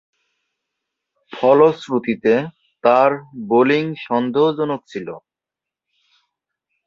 ফলশ্রুতিতে 1.31 2.33
তার 2.83 3.11
বোলিং 3.49 3.85
সন্দেহজনক 4.05 4.81
ছিল। 4.87 5.07